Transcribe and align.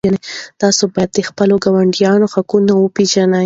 تاسو 0.61 0.83
باید 0.93 1.11
د 1.13 1.19
خپلو 1.29 1.55
ګاونډیانو 1.63 2.27
حقوق 2.33 2.65
وپېژنئ. 2.77 3.39